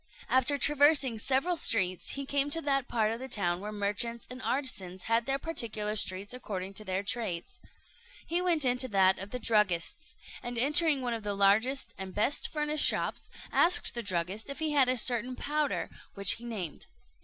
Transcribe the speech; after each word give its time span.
After 0.29 0.57
traversing 0.57 1.19
several 1.19 1.55
streets, 1.55 2.13
he 2.13 2.25
came 2.25 2.49
to 2.49 2.61
that 2.63 2.87
part 2.87 3.11
of 3.11 3.19
the 3.19 3.27
town 3.27 3.59
where 3.59 3.71
the 3.71 3.77
merchants 3.77 4.25
and 4.31 4.41
artisans 4.41 5.03
had 5.03 5.27
their 5.27 5.37
particular 5.37 5.95
streets 5.95 6.33
according 6.33 6.73
to 6.73 6.83
their 6.83 7.03
trades. 7.03 7.59
He 8.25 8.41
went 8.41 8.65
into 8.65 8.87
that 8.87 9.19
of 9.19 9.29
the 9.29 9.37
druggists; 9.37 10.15
and 10.41 10.57
entering 10.57 11.03
one 11.03 11.13
of 11.13 11.21
the 11.21 11.35
largest 11.35 11.93
and 11.99 12.15
best 12.15 12.47
furnished 12.47 12.83
shops, 12.83 13.29
asked 13.51 13.93
the 13.93 14.01
druggist 14.01 14.49
if 14.49 14.57
he 14.57 14.71
had 14.71 14.89
a 14.89 14.97
certain 14.97 15.35
powder, 15.35 15.91
which 16.15 16.31
he 16.31 16.45
named. 16.45 16.87